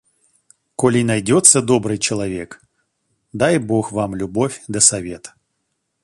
Коли 0.75 1.03
найдется 1.03 1.61
добрый 1.61 1.99
человек, 1.99 2.59
дай 3.33 3.59
бог 3.59 3.91
вам 3.91 4.15
любовь 4.15 4.63
да 4.67 4.79
совет. 4.79 5.33